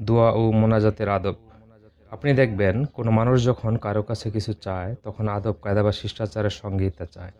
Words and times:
দোয়া 0.00 0.30
ও 0.30 0.52
মোনাজাতের 0.52 1.08
আদব। 1.08 1.34
আপনি 2.10 2.34
দেখবেন, 2.34 2.84
কোনো 2.84 3.10
মানুষ 3.10 3.44
যখন 3.44 3.76
কারও 3.76 4.02
কাছে 4.02 4.30
কিছু 4.30 4.52
চায়, 4.52 4.94
তখন 5.04 5.28
আদব 5.28 5.54
কায়দা 5.62 5.82
বা 5.82 5.92
শিষ্টাচারের 5.92 6.50
সঙ্গেই 6.50 6.90
তা 6.90 7.06
চায়। 7.06 7.30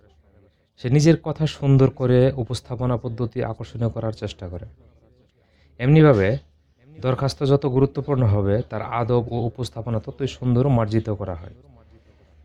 সে 0.77 0.90
নিজের 0.90 1.21
কথা 1.22 1.46
সুন্দর 1.46 1.90
করে 1.90 2.32
উপস্থাপনা 2.37 2.96
পদ্ধতি 2.96 3.45
আকর্ষণীয় 3.45 3.90
করার 3.90 4.12
চেষ্টা 4.12 4.48
করে। 4.48 4.64
এমনিভাবে, 5.79 6.37
দরখাস্ত 7.00 7.42
যত 7.42 7.67
গুরুত্বপূর্ণ 7.67 8.22
হবে, 8.22 8.63
তার 8.63 8.83
আদব 8.83 9.33
ও 9.33 9.37
উপস্থাপনা 9.37 10.01
ততই 10.01 10.27
সুন্দর 10.27 10.69
মার্জিত 10.69 11.11
করা 11.11 11.35
হয়। 11.35 11.54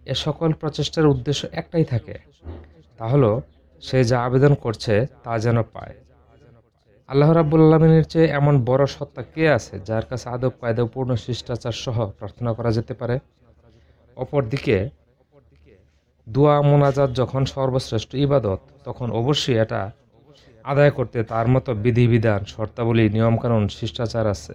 এ 0.06 0.14
সকল 0.14 0.54
প্রচেষ্টার 0.54 1.06
উদ্দেশ্য 1.06 1.48
একটাই 1.52 1.84
থাকে। 1.84 2.18
তা 2.98 3.08
হলো, 3.08 3.42
সে 3.82 4.04
যা 4.04 4.24
আবেদন 4.24 4.54
করছে, 4.54 5.06
তা 5.24 5.40
যেন 5.40 5.64
পায়। 5.64 5.96
আল্লাহ 7.12 7.32
রাব্বুল 7.32 7.74
আলমিনের 7.74 8.04
চেয়ে 8.04 8.28
এমন 8.28 8.66
বড় 8.66 8.86
সত্তা 8.86 9.22
কে 9.22 9.50
আছে 9.52 9.80
যার 9.80 10.06
কাছে 10.06 10.30
আদব, 10.30 10.52
কায়দা, 10.62 10.86
পূর্ণ 10.86 11.16
শিষ্টাচার 11.16 11.72
সহ 11.72 12.12
প্রার্থনা 12.12 12.54
করা 12.54 12.72
যেতে 12.72 12.94
পারে? 12.94 13.20
অপরদিকে, 14.16 14.90
দোয়া, 16.30 16.62
মোনাজাত 16.62 17.10
যখন 17.14 17.46
সর্বশ্রেষ্ঠ 17.46 18.14
ইবাদত, 18.16 18.60
তখন 18.84 19.12
অবশ্যই 19.12 19.58
এটা 19.58 19.92
আদায় 20.64 20.92
করতে 20.92 21.24
তার 21.24 21.48
মতো 21.48 21.74
বিধিবিধান, 21.74 22.44
শর্তাবলী, 22.46 23.10
নিয়মকানুন, 23.10 23.68
শিষ্টাচার 23.68 24.28
আছে। 24.28 24.54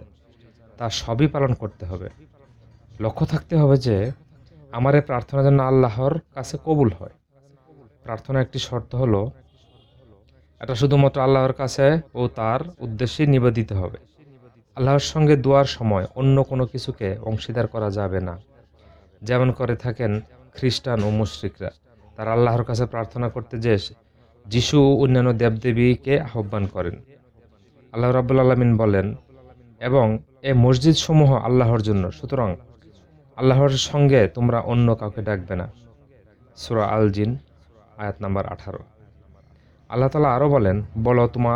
তা 0.77 0.89
সবই 0.89 1.27
পালন 1.27 1.53
করতে 1.53 1.85
হবে। 1.85 2.09
লক্ষ্য 2.99 3.25
থাকতে 3.25 3.57
হবে 3.57 3.77
যে, 3.77 4.11
আমার 4.71 4.95
এই 4.95 5.01
প্রার্থনা 5.01 5.43
যেন 5.43 5.59
আল্লাহর 5.59 6.19
কাছে 6.35 6.57
কবুল 6.65 6.89
হয়। 6.99 7.15
প্রার্থনা 8.03 8.41
একটি 8.41 8.59
শর্ত 8.59 8.95
হলো 8.95 9.31
এটা 10.61 10.75
শুধুমাত্র 10.75 11.21
আল্লাহর 11.21 11.53
কাছে 11.53 12.01
ও 12.13 12.27
তার 12.27 12.61
উদ্দেশ্যে 12.79 13.25
নিবেদিত 13.25 13.71
হবে। 13.73 13.97
আল্লাহর 14.75 14.99
সঙ্গে 14.99 15.35
দোয়ার 15.35 15.65
সময় 15.65 16.05
অন্য 16.15 16.43
কোনো 16.43 16.65
কিছুকে 16.65 17.17
অংশীদার 17.21 17.67
করা 17.67 17.89
যাবে 17.89 18.19
না। 18.19 18.39
যেমন 19.21 19.51
করে 19.51 19.75
থাকেন 19.75 20.21
খ্রিস্টান 20.53 21.03
ও 21.03 21.09
মুশরিকরা। 21.09 21.71
তারা 22.15 22.31
আল্লাহর 22.31 22.63
কাছে 22.63 22.85
প্রার্থনা 22.85 23.29
করতে 23.29 23.59
যে 23.59 23.77
যিশু 24.45 24.77
ও 24.81 24.95
অন্যান্য 25.03 25.33
দেবদেবীকে 25.33 26.19
আহ্বান 26.19 26.67
করেন। 26.67 26.95
আল্লাহ 27.93 28.11
রাব্বুল 28.11 28.39
আলমিন 28.39 28.77
বলেন, 28.77 29.15
এবং 29.79 30.17
এ 30.41 30.53
মসজিদ 30.53 30.95
সমূহ 30.95 31.35
আল্লাহর 31.35 31.81
জন্য। 31.81 32.11
সুতরাং 32.11 32.55
আল্লাহর 33.37 33.69
সঙ্গে 33.69 34.27
তোমরা 34.27 34.59
অন্য 34.59 34.95
কাউকে 34.95 35.21
ডাকবে 35.21 35.55
না। 35.55 35.67
সুরা 36.57 36.85
আল 36.85 37.05
জিন, 37.09 37.37
আয়াত 37.97 38.15
নাম্বার 38.21 38.45
আঠারো। 38.47 38.96
আল্লাহ 39.89 40.09
তালা 40.13 40.29
আরও 40.35 40.47
বলেন, 40.55 40.77
বলো 41.07 41.23
তোমা, 41.35 41.53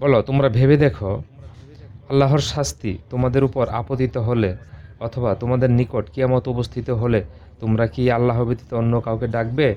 বলো, 0.00 0.18
তোমরা 0.28 0.48
ভেবে 0.56 0.76
দেখো, 0.84 1.10
আল্লাহর 2.10 2.42
শাস্তি 2.52 2.92
তোমাদের 3.10 3.42
উপর 3.48 3.64
আপতিত 3.80 4.14
হলে 4.28 4.50
অথবা 5.06 5.30
তোমাদের 5.42 5.70
নিকট 5.78 6.04
কিয়ামত 6.14 6.44
উপস্থিত 6.54 6.88
হলে 7.02 7.20
তোমরা 7.60 7.84
কি 7.94 8.02
আল্লাহ 8.16 8.38
ব্যতীত 8.48 8.70
অন্য 8.80 8.92
কাউকে 9.06 9.26
ডাকবে? 9.36 9.68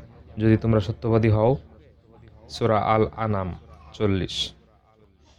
যদি 0.42 0.56
তোমরা 0.64 0.80
সত্যবাদী 0.88 1.30
হও, 1.36 1.52
সুরা 2.56 2.80
আল 2.94 3.04
আনাম 3.26 3.50
চল্লিশ। 3.98 4.36